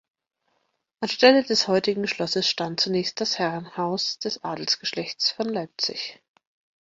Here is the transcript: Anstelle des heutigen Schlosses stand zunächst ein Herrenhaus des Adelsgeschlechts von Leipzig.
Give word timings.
Anstelle 1.01 1.43
des 1.43 1.67
heutigen 1.67 2.07
Schlosses 2.07 2.49
stand 2.49 2.79
zunächst 2.79 3.21
ein 3.21 3.27
Herrenhaus 3.27 4.17
des 4.17 4.43
Adelsgeschlechts 4.43 5.29
von 5.29 5.45
Leipzig. 5.47 6.23